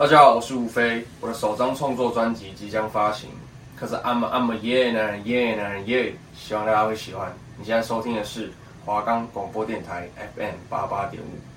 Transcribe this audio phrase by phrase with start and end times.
[0.00, 3.28] 大家好，我是吴飞，我的首张创作专辑即将发行，
[3.76, 7.30] 可是 I'm a, I'm a yeah 男人 yeah 男人 yeah，希望大家会喜欢。
[7.58, 8.50] 你现在收听的是
[8.86, 11.49] 华冈广播电台 FM 八八点五。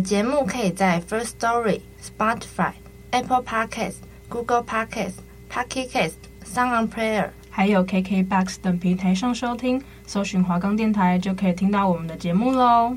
[0.00, 2.72] 的节目可以在 First Story、Spotify、
[3.10, 3.96] Apple Podcasts。
[4.30, 5.14] Google Podcast、
[5.52, 6.12] Pocket Cast、
[6.46, 12.96] Sound On Player，还有 KKBox 等平台上收听，搜寻华冈电台就可以听到我们的节目喽。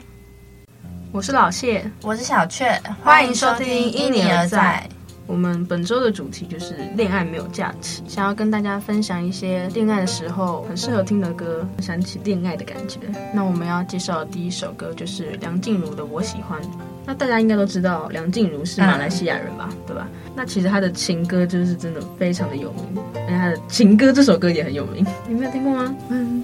[1.11, 4.87] 我是老谢，我是小雀，欢迎收听《因你而在》。
[5.25, 12.99] 我们本周的主题就是恋爱没有假期，想要跟大家分享一些恋爱的时候很适合听的歌，想起恋爱的感觉。
[13.33, 16.61] 那我们要介绍的第一首歌就是梁静茹的《我喜欢》。
[17.05, 20.07] 那大家应该都知道梁静茹是马来西亚人吧，嗯、对吧？
[20.35, 22.85] 那其实她的情歌就是真的非常的有名，
[23.15, 25.95] 而且她的情歌这首歌也很有名，你没有听过吗？
[26.09, 26.43] 嗯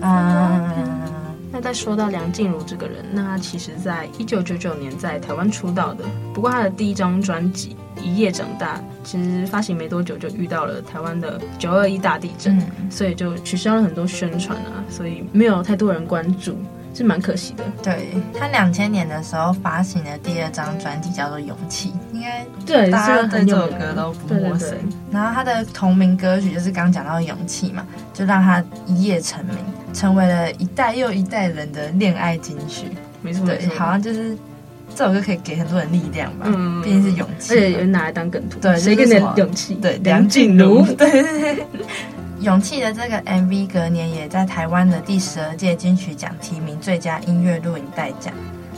[0.00, 1.21] 那
[1.60, 6.04] 再说到梁静茹这个人，那她其实在一九九九年在台湾出道的。
[6.32, 16.56] 不过她的第一张专辑《一夜长大》其实发行没多久就遇到了台湾的九二一大地震，嗯、所以就取消了很多宣传啊，所以没有太多人关注。
[16.94, 17.64] 是蛮可惜的。
[17.82, 24.76] 对，他两千年的时候发行的第二张专辑叫做《勇气》，应该对大家对这首歌都不陌生。
[25.10, 29.56] 然后他的同名歌曲就是刚讲到《勇气》嘛，就让他一夜成名，
[29.92, 32.86] 成为了一代又一代人的恋爱金曲。
[33.20, 34.36] 没错，对，好像就是
[34.94, 36.46] 这首歌可以给很多人力量吧。
[36.46, 38.58] 嗯，毕竟是勇气，而且有人拿来当梗图。
[38.58, 39.74] 对，谁给你的勇气？
[39.76, 40.82] 对，梁静茹。
[40.94, 41.64] 对。
[42.40, 48.34] 勇气的这个 MV 隔年也在台湾的第十二届金曲奖提名最佳音乐录影带奖。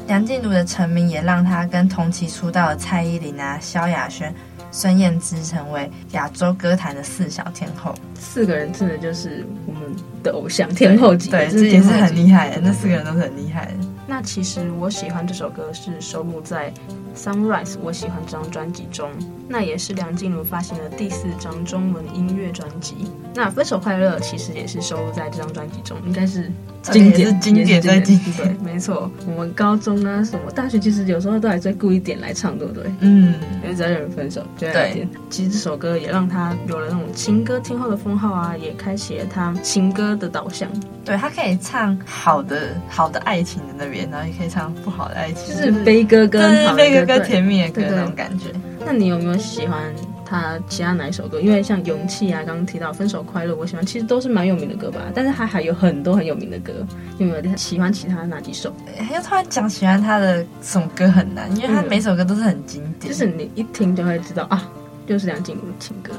[0.07, 4.35] 梁静茹的成名也让她跟同期出道的蔡依林啊、萧亚轩、
[4.75, 7.95] 孙燕姿成为亚洲歌坛的四小天后。
[8.19, 9.83] 四个人真的就是我们
[10.21, 12.61] 的偶像天后级，对，这也是很厉害的。
[12.61, 13.73] 那四个人都是很厉害的。
[14.07, 16.73] 那其实我喜欢这首歌是收录在。
[17.17, 19.09] Sunrise，我喜欢这张专辑中，
[19.49, 23.09] 那也是梁静茹发行的第四张中文音乐专辑。
[23.33, 26.51] 那分手快乐其实也是收录在这张专辑中，应该是
[26.83, 28.37] 经典，是经典在经典。
[28.37, 29.09] 对，没错。
[29.29, 32.93] 我们高中啊，什么大学，其实有时候都还在故意点来唱，对不对？
[32.99, 35.09] 嗯，因为只要有人分手，就来点。
[35.31, 40.69] 其实这首歌也让他有了那种情歌天后的封号啊，也开启了他情歌的导向。
[41.05, 47.07] 对，他可以唱好的好的爱情的那边，然后也可以唱不好的爱情，就是悲歌跟悲歌。
[47.07, 48.47] 跟甜蜜的歌那种感觉，
[48.85, 49.81] 那你有没有喜欢
[50.25, 51.41] 他其他哪一首歌？
[51.41, 55.01] 因为像《勇气》啊，刚刚提到《分手快乐》，我喜欢，其实都是蛮有名的歌吧。
[55.15, 56.73] 但是他还有很多很有名的歌，
[57.19, 58.73] 有没有喜欢其他哪几首？
[59.13, 64.69] 要突然讲喜欢他的什么歌很难，因为他每首歌都是很经典，就是你一听就会知道啊，
[65.07, 66.13] 就是梁静茹的情歌。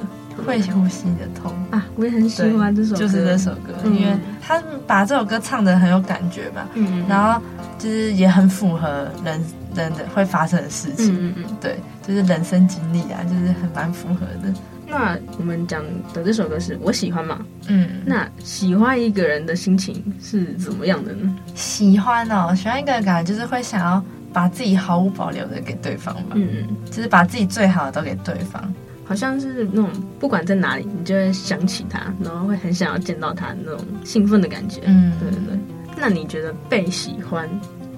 [0.44, 1.52] 会呼吸的痛。
[1.72, 7.42] 啊，我也很喜欢这首歌，就是这首歌，嗯、因为他把这首歌唱的很有感觉吧，嗯，然后
[7.78, 9.42] 就是也很符合人
[9.76, 14.54] 人的会发生的事情，嗯嗯，对，就是人生经历啊，就是很蛮符合的。
[14.88, 21.36] 那我们讲的这首歌是我喜欢嘛，嗯，那喜欢一个人的心情是怎么样的呢？
[21.56, 28.74] 喜欢哦，喜欢一个人感觉就是会想要把自己毫无保留的给对方吧，嗯嗯，就是把自己最好的都给对方。
[29.06, 29.90] 好像是那种
[30.20, 34.82] 不管在哪里，你就会想起他，然后会很想要见到他那种兴奋的感觉。
[34.86, 35.60] 嗯，对对对。
[35.98, 37.48] 那你觉得被喜欢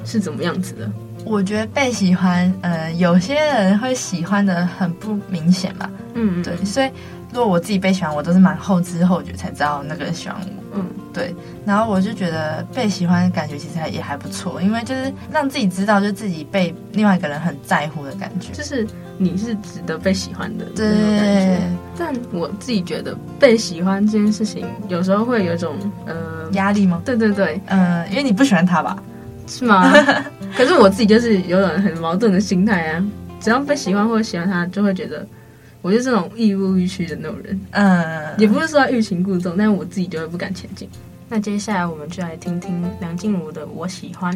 [0.06, 0.92] 是怎么样子的？
[1.26, 5.90] 我觉得被喜欢，呃，有些人会喜欢的很不明显吧。
[6.14, 6.56] 嗯，对。
[6.64, 6.90] 所以
[7.34, 10.80] 如果我自己被喜欢，我都是蛮后知后觉才知道那个人喜欢我。
[10.80, 10.86] 嗯，
[11.18, 11.36] 对。
[11.66, 18.86] 然后我就觉得被喜欢的感觉其实还也还不错，因为就是让自己知道，就自己被另外一个人很在乎的感觉，就是。
[19.20, 21.60] 你是值得被喜欢的那种感觉，对
[21.98, 25.74] 但我自己觉得被喜欢这件事情，有时候会有一种
[26.06, 26.16] 呃
[26.52, 27.02] 压力吗？
[27.04, 28.96] 对对对，嗯、呃，因为你不喜欢他吧？
[29.48, 29.92] 是吗？
[30.56, 33.04] 可是我自己就是有种很矛盾的心态啊，
[33.40, 35.26] 只要被喜欢或者喜欢他，就会觉得
[35.88, 40.90] 我就是那种亦步亦趋的那种人，嗯、呃，也不是说欲擒故纵，但是我自己就会不敢前进。
[41.30, 44.34] 那接下来我们就来听听梁静茹的《我喜欢》。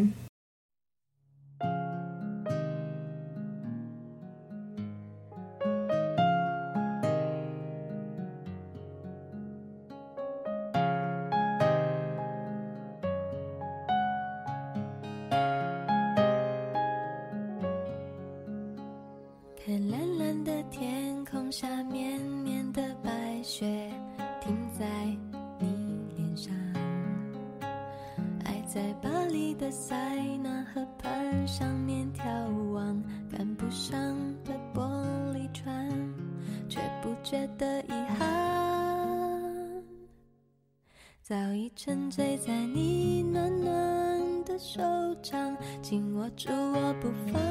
[41.75, 44.81] 沉醉在你暖暖的手
[45.21, 47.41] 掌，紧握住我不放。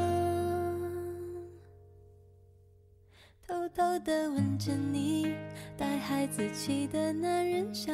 [3.48, 5.34] 偷偷的吻着你，
[5.76, 7.92] 带孩子气的男人香。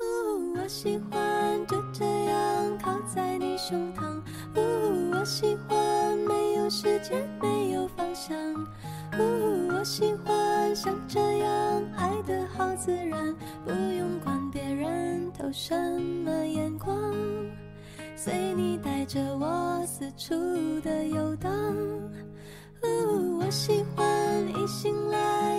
[0.00, 4.20] 呜，我喜欢就这样靠在你胸膛。
[4.56, 8.36] 呜，我喜欢没有时间，没有方向。
[9.18, 13.34] 呜，我喜欢像这样爱的好自然，
[13.64, 15.74] 不用管别人投什
[16.24, 16.94] 么眼光，
[18.14, 20.36] 随你带着我四处
[20.82, 21.50] 的游荡。
[22.84, 24.06] 呜，我喜欢
[24.50, 25.58] 一醒来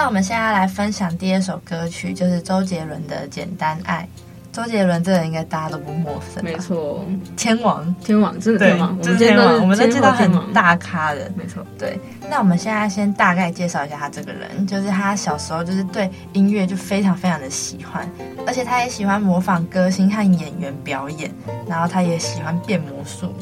[0.00, 4.08] 那我们现在来分享第二首歌曲，就是周杰伦的《简单爱》。
[4.50, 7.04] 周杰伦这人应该大家都不陌生，没错，
[7.36, 11.62] 天王，天王，真的天王，就是天王，我们都知道很大咖的，没错。
[11.78, 18.10] 对，那我们现在先大概介绍一下他这个人，就是他小时候就是对音乐就非常非常的喜欢，
[18.46, 21.30] 而且他也喜欢模仿歌星和演员表演，
[21.68, 23.34] 然后他也喜欢变魔术。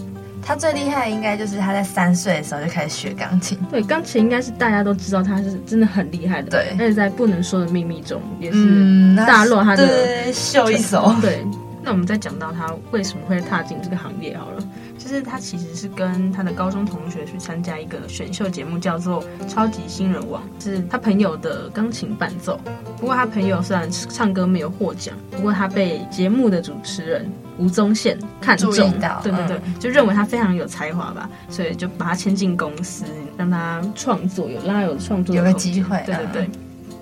[0.49, 3.59] 他最厉害的应该就是他在三岁的时候就开始学钢琴。
[3.71, 6.49] 对，钢琴应该是大家都知道他是真的很厉害的。
[6.49, 11.15] 对，而且在《不能说的秘密》中也是大露他的、嗯、秀一手。
[11.21, 11.45] 对，
[11.83, 14.65] 那我们再讲到他为什么会踏进这个行业好了。
[14.97, 22.59] 就是他其实是跟他的高中同学去参加一个选秀节目，叫做《超级新人王》，是他朋友的钢琴伴奏。
[22.99, 33.05] 不过他朋友虽然唱歌没有获奖，不过他被节目的主持人吴宗宪看中，对对对，就认为他非常有才华吧，所以就把他签进公司，
[33.37, 36.03] 让他创作，有让他有创作的有个机会。
[36.07, 36.51] 对对对。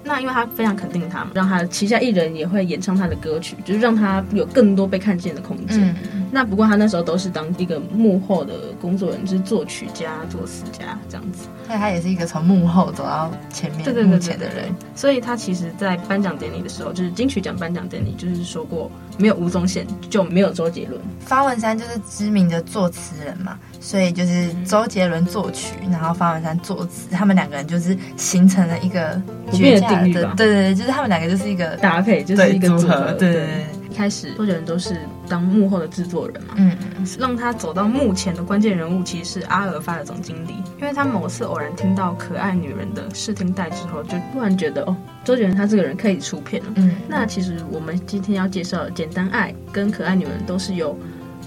[0.02, 5.94] 那因为他非常肯定他嘛，让他旗下艺人也会演唱他的歌曲，就是让他有更多被看见的空间。
[6.14, 11.48] 嗯、那不过他那时候都是当一个幕后的工作人，就是作曲家、作词家这样子。
[11.66, 14.74] 所以他也是一个从幕后走到前面幕前的人。
[14.94, 21.00] 所以他其实，在颁奖典礼的时候，就是金曲奖颁奖典礼，就是说过，没有吴宗宪就没有周杰伦。
[21.20, 23.58] 方文山就是知名的作词人嘛。
[23.80, 29.20] 所以就是周杰伦作曲，然后方文山作词，他们两个人就是形成了一个
[29.52, 33.66] 绝佳的，对对对，就是他们两个就是一个搭配，就是一个组合，对对，对。
[33.88, 36.76] 一开始周杰伦都是当幕后的制作人嘛，嗯，
[37.18, 46.72] 让他走到幕前的关键人物其实是阿尔发的总经理，因为他某次偶然听到《可爱女人》的试听带之后，就突然觉得哦，周杰伦他这个人可以出片了。
[46.76, 50.98] 嗯，那其实我们今天要介绍的《简单爱》跟《可爱女人》都是由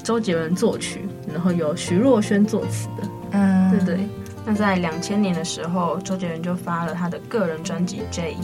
[0.03, 1.01] 周杰伦作曲。
[1.31, 3.99] 然后由徐若瑄作词的，嗯，对对。
[4.43, 8.35] 那在两千年的时候，周杰伦就发了他的个人专辑《J》。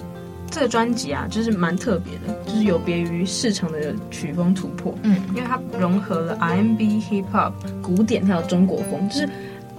[0.55, 9.29] 这个专辑啊，就是蛮特别的，就是有别于市场的曲风突破，嗯，因为它融合了 R&B、Hip Hop、古典还有中国风，就是。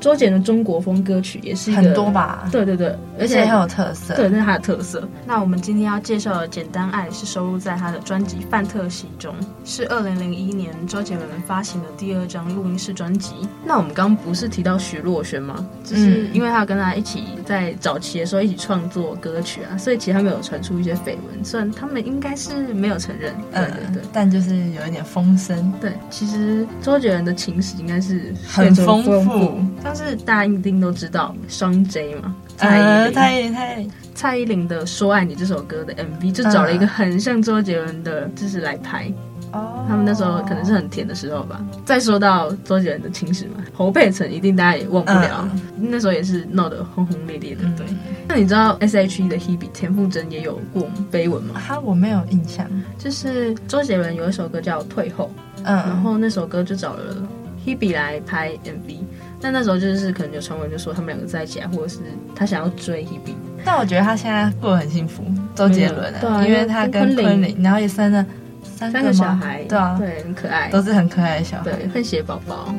[0.00, 2.48] 周杰伦的中国风歌曲也是很多吧？
[2.52, 4.14] 对对对，而且很有特色。
[4.14, 5.08] 对，那是他的特色。
[5.26, 9.34] 那我们今天要介绍的《简单爱》是收录在他的专辑《范特西》中，
[9.64, 13.34] 是二零零一年周杰伦发行的第二张录音室专辑。
[13.64, 15.66] 那我们刚刚不是提到徐若瑄吗？
[15.82, 23.34] 就是因为他跟他一起在早期的时候一起创作歌曲啊，所以其实他们有传出一些绯闻，虽然他们应该是没有承认。
[23.50, 25.72] 对对对，但就是有一点风声。
[25.80, 29.58] 对，其实周杰伦的情史应该是很丰富。
[29.86, 39.12] 但是大家一定都知道双 J 嘛，蔡依林，蔡依林，蔡蔡依林的《说爱你》这首歌的 MV 就找了一个很像周杰伦的，就是来拍。
[39.52, 41.64] 哦，他们那时候可能是很甜的时候吧。
[41.84, 47.62] 再说到周杰伦的情史嘛，侯佩岑一定大家也忘不了，那时候也是闹得轰轰烈烈的。
[47.76, 47.86] 对，
[48.26, 51.60] 那你知道 S.H.E 的 Hebe 田馥甄也有过绯闻吗？
[51.60, 52.68] 哈，我没有印象。
[52.98, 55.30] 就是周杰伦有一首歌叫《退后》，
[55.62, 57.16] 嗯，然后那首歌就找了
[57.64, 58.98] Hebe 来拍 MV。
[59.46, 62.00] 但那时候就是可能有传闻就说他们两个在一起啊，或者是
[62.34, 63.32] 他想要追 Hebe。
[63.64, 65.22] 但我觉得他现在过得很幸福，
[65.54, 68.26] 周杰伦、啊，对、啊，因为他跟昆凌，然后也生了
[68.64, 72.74] 三个，三个小孩，对啊，对，很可爱，都是很可爱的小孩，对，混血宝宝。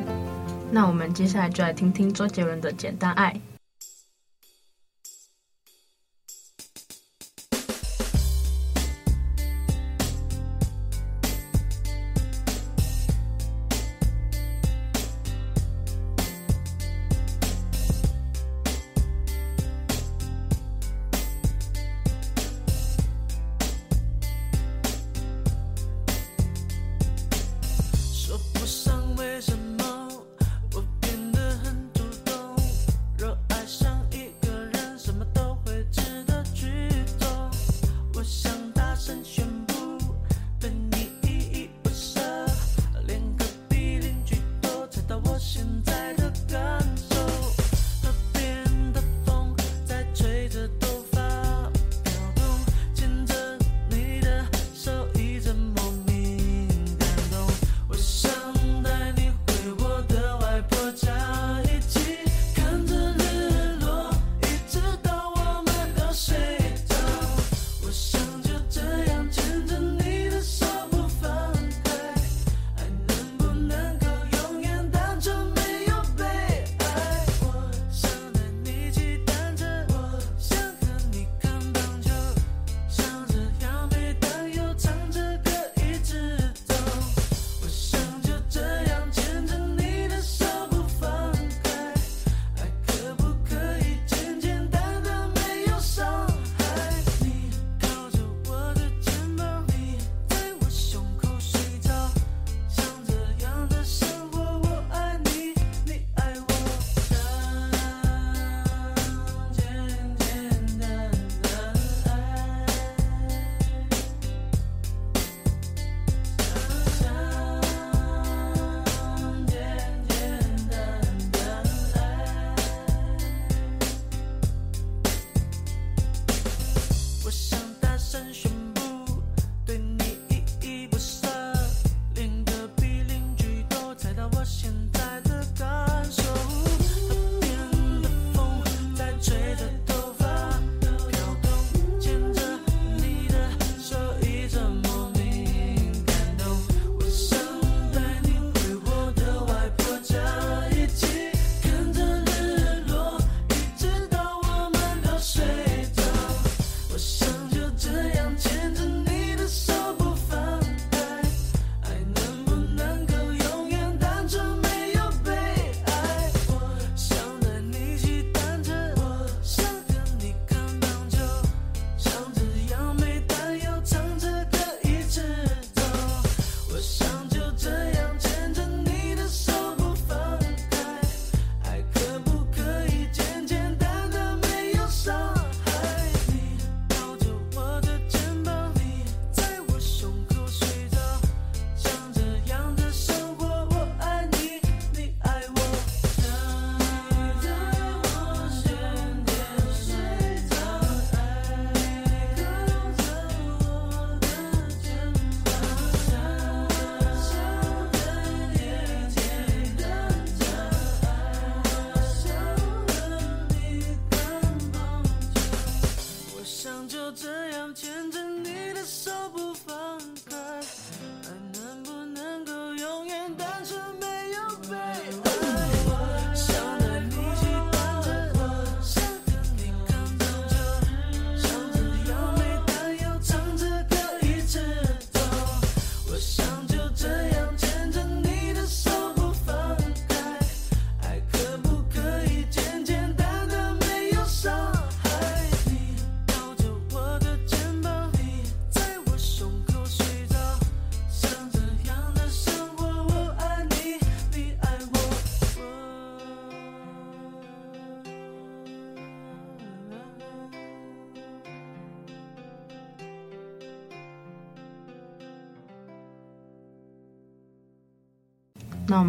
[0.70, 3.32] 那我们接下来就来听听周杰伦的《简单爱》。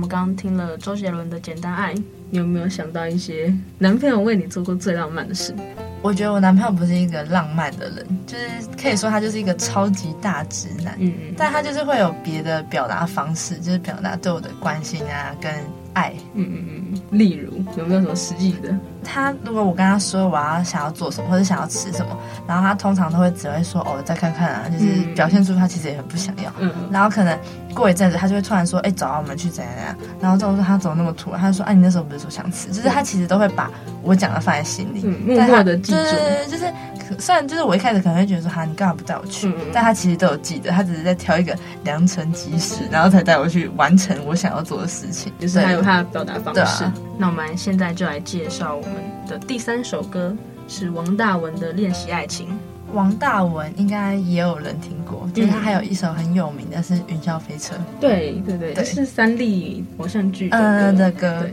[0.10, 1.94] 刚刚听了周杰伦的《简单爱》，
[2.32, 5.54] 你有没有想到一些男朋友为你做过最浪漫的事？
[6.02, 15.54] 我觉得我男朋友不是一个浪漫的人，就是可以说他就是一个超级大直男，嗯嗯，但他就是会有别的表达方式，就是表达对我的关心啊跟
[15.94, 16.12] 爱。
[16.34, 18.74] 嗯嗯嗯，例如有没有什么实际的？
[19.04, 22.18] 他如果我跟他说我要想要做什么或者想要吃什么，
[22.48, 26.52] 然后他通常都会只会说哦再看看啊，就是表现出他其实也很不想要。
[26.60, 27.38] 嗯，然后可能
[27.74, 33.72] 过一阵子他就会突然说哎走啊我们去怎样怎样，然后这种说他怎么那么突然，他就说哎、啊、你那时候不是说想吃，就是他其实都会把
[34.04, 35.98] 我讲的放在心里，嗯、默默的记住。
[35.98, 36.72] 对对对，就是
[37.18, 46.84] 虽然就是我一开始可能会觉得说哈你干嘛不带我去，嗯、但他其实都有记得，他只是在挑一个良辰吉时，然后才带我去完成我想要做的事情，就是还有他的表达方式。
[46.84, 48.94] 啊、那我们现在就来介绍我们
[49.28, 50.36] 的第三首歌，
[50.68, 52.48] 是王大文的《练习爱情》。
[52.92, 57.76] 王大文应该也有人听过，嗯、就是他还有一首很有名的是《云霄飞车》。
[58.00, 61.46] 对对对，这是三立偶像剧嗯的歌。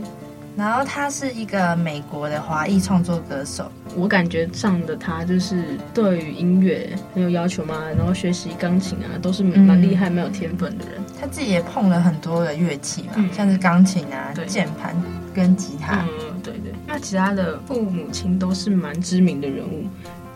[0.57, 11.01] 对然后他是一个美国的华裔创作歌手，我感觉上的他就是对于音乐很有要求嘛，然后学习钢琴啊都是蛮厉害、蛮、嗯、有天分的人。
[11.21, 14.95] 他自己也碰了很多的乐器嘛，嗯、像是钢琴啊、键盘
[15.33, 16.01] 跟吉他。
[16.01, 16.73] 嗯，对对。
[16.87, 19.85] 那其他的父母亲都是蛮知名的人物，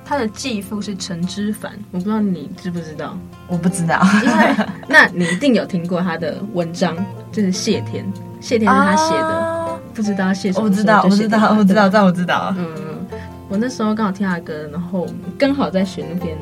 [0.06, 3.18] 他的继父是陈之凡，我不知道你知不知道？
[3.48, 6.96] 我不知道，因为那你一定有听过他的文章，
[7.32, 8.06] 就是谢天，
[8.40, 9.28] 谢天是他写的。
[9.28, 9.51] 啊
[9.94, 10.66] 不知道谢什么？
[10.66, 12.54] 我知道，我知道，我知道，这我知道。
[12.58, 12.68] 嗯，
[13.50, 15.06] 我那时候刚好听他的歌，然后
[15.38, 16.38] 刚好在学那篇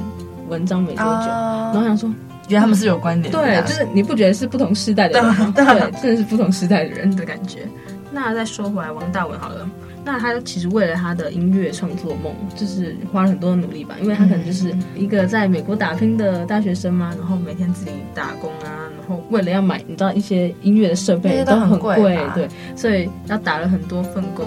[0.48, 2.10] 文章没多久，然后想说，
[2.48, 3.32] 觉得他们是有关联。
[3.32, 5.54] 对，就是你不觉得是不同时代的人吗？
[5.56, 5.66] 对，
[6.02, 7.68] 真的是不同时代的人的感觉。
[8.12, 9.70] 那再说回来，王大文好了，
[10.06, 18.90] 那他其实为了他的音乐创作梦，就是花了很多的努力吧，因为他可能就是一个在美国打拼的大学生嘛，然后每天自己打工啊。
[18.98, 21.96] 然后为了要买，你知道一些音乐的设备都很贵，
[22.36, 24.46] 对，所以要打了很多份工，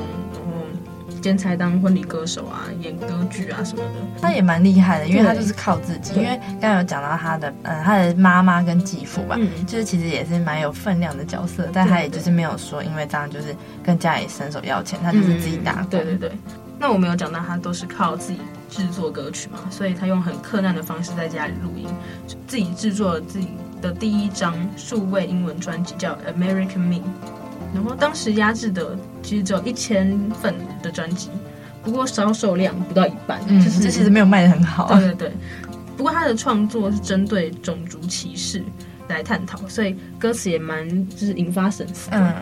[1.22, 4.20] 兼差当婚礼歌手啊，演歌剧啊什么的。
[4.20, 6.14] 他也蛮厉害的，因为他就是靠自己。
[6.14, 15.86] 因为刚刚有讲到他的，嗯，他的妈妈跟继父吧，嗯、就是其实也是蛮有分量的角色，但他也就是没有说，因为这样就是跟家里伸手要钱，他就是自己打工。
[15.86, 16.32] 对对对。
[16.78, 21.86] 那我没有讲到他都是靠自己制作歌曲嘛，所以他用很困难的方式在家里录音，
[22.48, 26.96] 自己制作了自己的第一张数位英文专辑叫《American Me》，
[27.74, 31.30] 然后当时压制的其实只有一千份的专辑，
[31.82, 34.88] 不过销售量不到一半，嗯，就是这其实没有卖的很好。
[34.88, 35.32] 对对对，
[35.96, 38.62] 不过他的创作是针对种族歧视
[39.08, 42.34] 来探讨，所以歌词也蛮就是引发深思，嗯，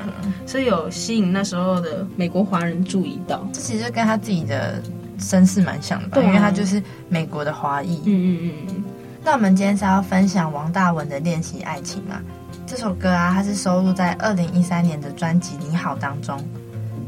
[0.46, 3.48] 所以有吸引那时候的美国华人注意到。
[3.52, 4.82] 这其实跟他自己的
[5.18, 8.00] 身世蛮像的吧，对啊，因为他就是美国的华裔。
[8.04, 8.84] 嗯嗯嗯。
[9.22, 12.20] 那我们今天是要分享王大文的《练习爱情》嘛？
[12.66, 16.38] 这首歌啊，它是收录在二零一三年的专辑《你好》当中。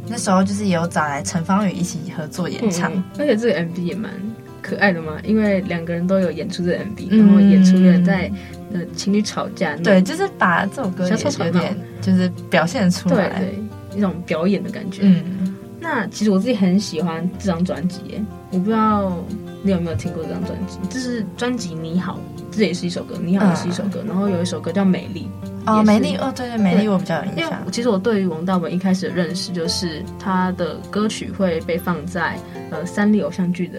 [0.08, 4.12] 那时候就是有找来陈芳宇一起合作演唱，嗯，而且这个 MV 也蛮
[4.60, 8.30] 可爱的嘛，因为两个人都有演出这个 MV，然后演出了在。
[8.74, 13.50] 呃，情侣吵架，对，就是把这首歌也有点就是表现出来，对，
[13.90, 15.02] 对，一种表演的感觉。
[15.04, 19.14] 嗯，那其实我自己很喜欢这张专辑耶，我不知道
[19.62, 20.78] 你有没有听过这张专辑？
[20.90, 22.18] 这是专辑《你好》，
[22.50, 25.28] 这也是一首歌，《你好》也是一首歌，嗯、然后有一首歌叫《美丽》。
[25.70, 27.62] 哦，美丽哦，对对，美丽我比较有印象。
[27.70, 32.36] 其实我对于王大文一开始的认识就是他的歌曲会被放在
[32.70, 33.78] 呃三立偶像剧的。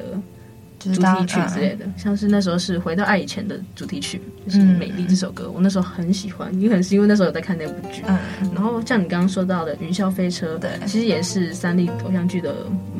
[0.79, 8.03] 主题曲之类的，嗯、像是那时候是《回到爱以前》的主题曲，就是《美丽》这首歌，嗯、我那时候很喜欢，也可能是因为那时候有在看那部剧。
[8.05, 8.19] 嗯，
[8.53, 12.53] 然后像你刚刚说到的《云霄飞车》，对，其实也是三立偶像剧的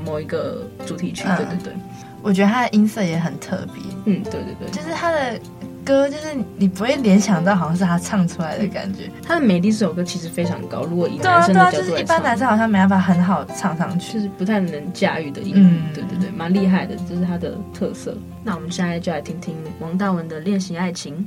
[0.06, 1.26] 某一个主题曲。
[1.28, 1.74] 嗯、对对对，
[2.23, 3.83] 我觉得他的音色也很特别。
[4.05, 5.39] 嗯，对对对，就是他的
[5.86, 9.12] 歌就是你不会联想到好像是他唱出来的感觉。
[9.21, 14.13] 他的《美丽》这首歌其实非常高，如果以对啊男生对啊，就的角度来唱，是一般男生好像没办法很好唱上去。
[14.13, 18.17] 就是不太能驾驭的音，嗯对对对，蛮厉害的，这是他的特色。
[18.43, 21.17] 那我们现在就来听听王大文的《练习爱情》。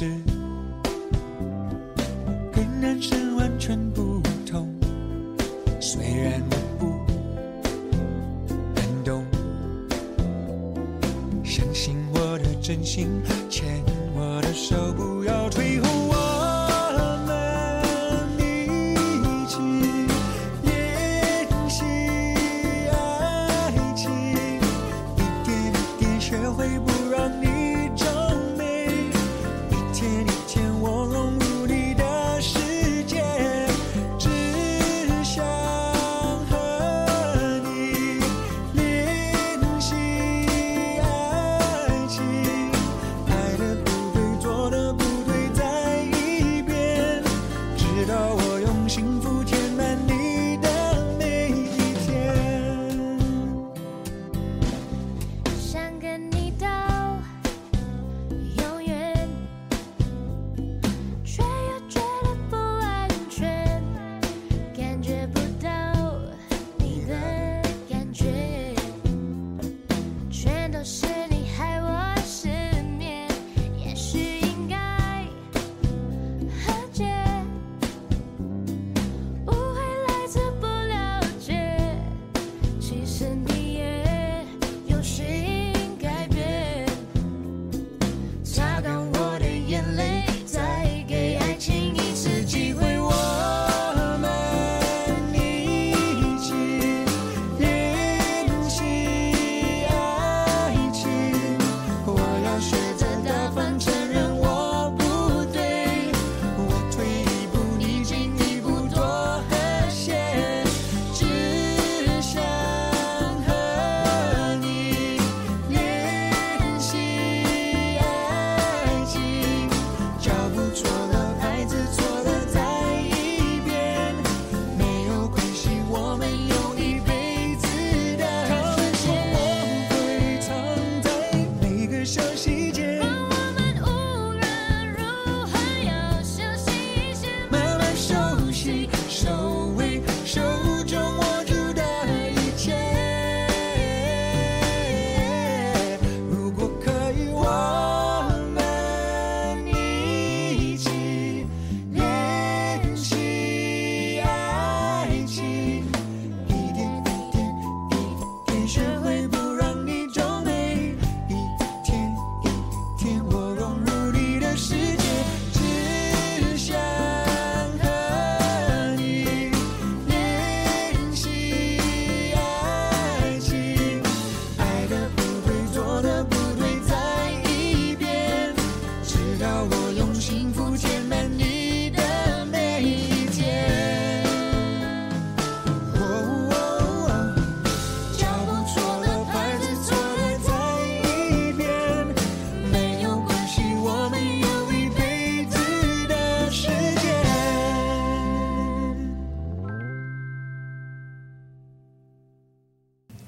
[0.00, 0.04] 是，
[2.52, 4.72] 跟男生完全不同，
[5.80, 6.86] 虽然我不。
[8.76, 9.24] 感动，
[11.42, 13.08] 相信我的真心，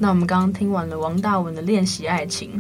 [0.03, 2.51] 那我们刚刚听完了王大文的《练习爱情》，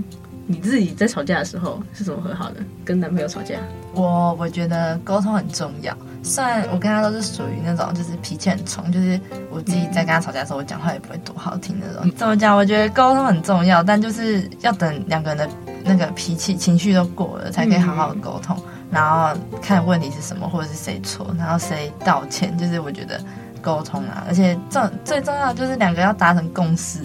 [0.46, 2.56] 你自己在吵架的时候是怎么和好的？
[2.84, 3.54] 跟男朋友吵架？
[3.94, 5.96] 我我觉得沟通很重要。
[6.22, 9.18] 虽然我跟他都是属于那种就是脾气很冲，就是
[9.50, 12.12] 我自己在跟他吵架的时候，我讲话也不会多好听那种。
[12.14, 12.54] 怎么讲？
[12.54, 15.48] 我觉得沟通很重要，但就是要等两个人的
[15.82, 18.54] 那个脾气情绪都过了，才可以好好的沟通，
[18.90, 22.54] 然后看问题是什么，或者是谁错，然后谁道歉。
[22.58, 23.18] 就是我觉得
[23.62, 27.00] 沟通啊，而且重最重要的就是两个要达成共识，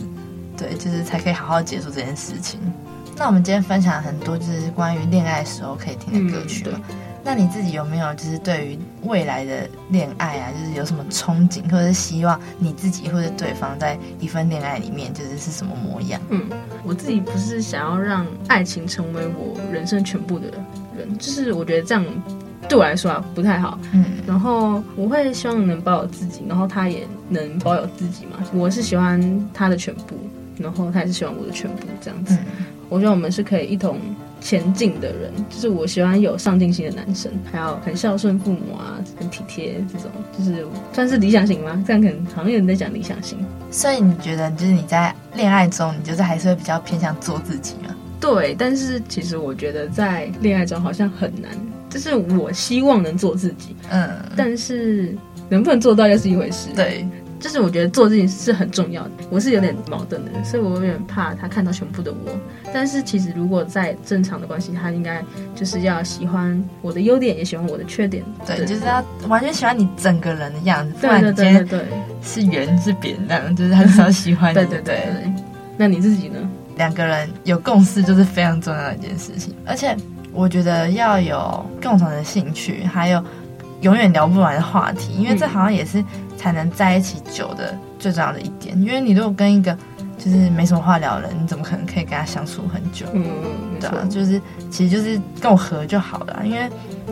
[0.57, 2.59] 对，就是才可以好好结束这件事情。
[3.17, 6.81] 那我们今天分享很多就是关于恋爱时候可以听的歌曲嘛。
[7.23, 16.21] 那你自己有没有就是对于未来的恋爱啊，就是有什么憧憬，或者是希望你自己或者对方在一份恋爱里面就是是什么模样？
[16.29, 16.43] 嗯，
[16.83, 20.51] 我自己不是想要让爱情成为我人生全部的
[20.95, 22.05] 人，就是我觉得这样
[22.69, 23.79] 对我来说啊不太好。
[23.91, 28.37] 嗯，然后我会希望能保有自己，然后他也能保有自己嘛。
[28.53, 30.15] 我是喜欢他的全部，
[30.57, 32.37] 然后他也是喜欢我的全部，这样子。
[32.59, 33.97] 嗯，我觉得我们是可以一同。
[34.41, 40.63] 前进的人，就是我喜欢有上进心的男生，还要很孝顺父母啊，很体贴这种，就是
[40.93, 41.83] 算是理想型吗？
[41.87, 43.39] 这样可能好像有人在讲理想型。
[43.71, 47.95] 所以你觉得，就是你在恋爱中，你就是还是会比较偏向做自己吗？
[48.19, 51.49] 对，但是其实我觉得在恋爱中好像很难，
[51.89, 55.17] 就是我希望能做自己，嗯，但是
[55.49, 56.69] 能不能做到又是一回事。
[56.75, 57.03] 对。
[57.39, 62.31] 就是我觉得做自己是很重要的，我是有点矛盾的，所以我有点怕他看到全部的我。
[62.73, 68.23] 但是其实如果在正常的关系，他应该就是要喜欢我的优点，也喜欢我的缺点。
[68.45, 71.67] 对，对就是要完全喜欢你整个人的样子，不然你今天
[72.23, 74.55] 是圆是扁这样，就是很少喜欢你。
[74.55, 75.33] 对对对对。
[75.77, 76.37] 那你自己呢？
[76.77, 79.95] 两个人有共识就是非常重要的一件事情，而且
[80.33, 83.23] 我觉得要有共同的兴趣，还有。
[83.81, 86.03] 永远聊不完的话题，因为这好像也是
[86.37, 88.79] 才能在一起久的最重要的一点。
[88.81, 89.77] 因为你如果跟一个
[90.17, 93.05] 就是没什么话聊的人，你怎么可能可以跟他相处很久？
[93.13, 93.25] 嗯，
[93.79, 96.41] 对啊，就是其实就是跟我合就好了。
[96.43, 96.69] 因为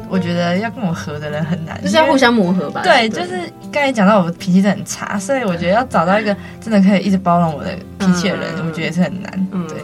[0.10, 2.82] 我觉得要跟我合的人很难，就是要互相磨合吧。
[2.84, 3.40] 对，就是
[3.72, 9.48] 刚才讲到我脾气很差，所以我觉得要找到一个真的可以一直包容我的脾气的人，嗯、我觉得也是很难。
[9.52, 9.78] 嗯，对。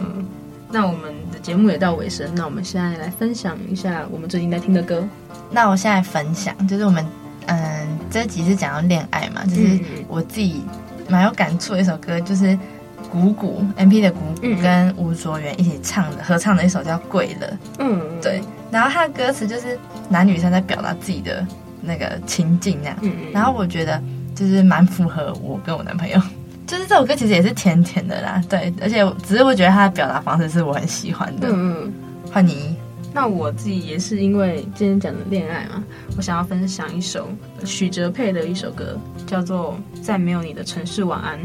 [0.72, 5.04] 那我们的节目也到尾声，那我们现在来分享一下我们最近在听的歌。
[5.50, 7.04] 那我现在分享，就是我们，
[7.50, 10.62] 嗯，这集是讲到恋爱嘛，就是我自己
[11.08, 12.58] 蛮有感触的一首歌，就是
[13.10, 17.48] 鼓鼓 MP 的鼓鼓跟吴卓源一起唱的合唱的一首叫《贵了》。
[17.78, 18.40] 嗯，对。
[18.70, 19.76] 然后他的歌词就是
[20.08, 21.44] 男女生在表达自己的
[21.80, 22.96] 那个情境那样。
[23.02, 23.12] 嗯。
[23.32, 24.00] 然后我觉得
[24.34, 26.20] 就是蛮符合我跟我男朋友，
[26.68, 28.40] 就是这首歌其实也是甜甜的啦。
[28.48, 31.48] 对，而且只是我觉得他的表达方式是我很喜欢的。
[31.50, 31.92] 嗯。
[32.32, 32.76] 换你。
[33.12, 35.82] 那我自己也是因为今天讲的恋爱嘛，
[36.16, 37.28] 我想要分享一首
[37.64, 41.38] 许哲佩的一首歌，叫做《在没有你的城市晚安》。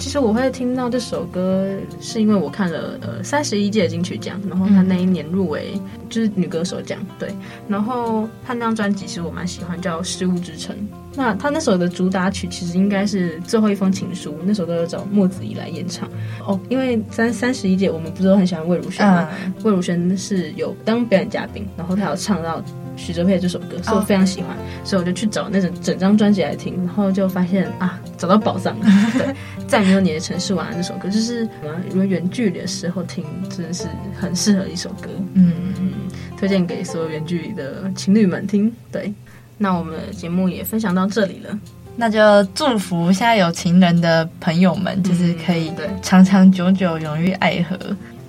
[0.00, 1.68] 其实我会听到这首歌，
[2.00, 7.28] 是因为我看了呃三十一届金曲奖，然后他那一年入围就是女歌手奖，对。
[7.68, 10.74] 然后他那张专辑其实我蛮喜欢，叫《失物之城》。
[11.14, 16.08] 那他那首的主打曲其实应该是最后一封情书，那首歌要找莫子仪来演唱
[16.46, 16.58] 哦。
[16.70, 19.28] 因为三三十一届我们不是都很喜欢魏如萱吗？
[19.62, 22.64] 魏如萱是有当表演嘉宾，然后她有唱到。
[23.00, 24.86] 许哲佩这首歌，所以我非常喜欢，oh.
[24.86, 28.86] 所以我就去找那整整张专辑来听，然后就发现啊，找到宝藏了。
[29.14, 29.34] 对，
[29.66, 31.48] 在没有你的城市晚安这首歌，就是
[31.88, 35.08] 如果远距离的时候听，真的是很适合一首歌。
[35.34, 35.92] 嗯嗯，
[36.36, 38.70] 推荐给所有远距离的情侣们听。
[38.92, 39.12] 对，
[39.56, 41.58] 那我们的节目也分享到这里了，
[41.96, 47.78] 那就祝福现在有情人的朋友们，就是可以对长长久久，永浴爱河。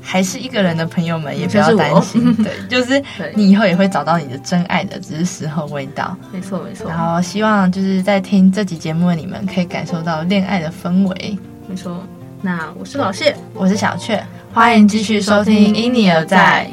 [0.02, 3.02] 还是一个人的朋友们也不要担心， 对，就是
[3.36, 6.18] 你以后也会找到你的真爱的，只是时候未到。
[6.32, 6.90] 没错没错。
[6.90, 11.38] 然后希望就是在听这集节目的你们可以感受到恋爱的氛围。
[11.68, 12.04] 没错。
[12.42, 16.68] 那我是老谢，我是小雀，欢迎继续收听《因你而在》。